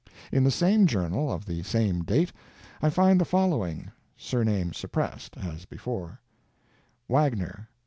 [0.31, 2.31] In the same journal, of the same date,
[2.81, 6.19] I find the following (surname suppressed, as before):
[7.07, 7.69] Wagner.